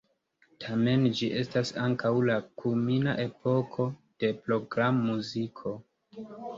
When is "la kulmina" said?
2.31-3.17